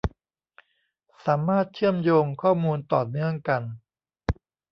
[1.25, 3.61] สามารถเชื่อมโยงข้อมูลต่อเนื่องกัน